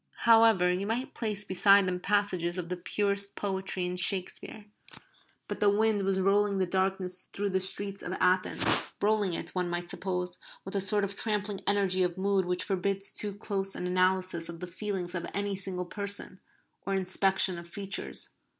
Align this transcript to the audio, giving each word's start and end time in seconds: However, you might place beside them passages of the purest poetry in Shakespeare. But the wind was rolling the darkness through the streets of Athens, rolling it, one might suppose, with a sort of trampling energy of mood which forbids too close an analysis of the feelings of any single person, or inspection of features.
However, 0.25 0.73
you 0.73 0.87
might 0.87 1.13
place 1.13 1.43
beside 1.45 1.87
them 1.87 1.99
passages 1.99 2.57
of 2.57 2.69
the 2.69 2.75
purest 2.75 3.35
poetry 3.35 3.85
in 3.85 3.95
Shakespeare. 3.97 4.65
But 5.47 5.59
the 5.59 5.69
wind 5.69 6.01
was 6.01 6.19
rolling 6.19 6.57
the 6.57 6.65
darkness 6.65 7.29
through 7.33 7.49
the 7.51 7.61
streets 7.61 8.01
of 8.01 8.13
Athens, 8.19 8.63
rolling 8.99 9.33
it, 9.33 9.53
one 9.53 9.69
might 9.69 9.91
suppose, 9.91 10.39
with 10.65 10.75
a 10.75 10.81
sort 10.81 11.03
of 11.05 11.15
trampling 11.15 11.61
energy 11.67 12.01
of 12.01 12.17
mood 12.17 12.45
which 12.45 12.63
forbids 12.63 13.11
too 13.11 13.35
close 13.35 13.75
an 13.75 13.85
analysis 13.85 14.49
of 14.49 14.59
the 14.59 14.65
feelings 14.65 15.13
of 15.13 15.27
any 15.35 15.55
single 15.55 15.85
person, 15.85 16.39
or 16.83 16.95
inspection 16.95 17.59
of 17.59 17.69
features. 17.69 18.29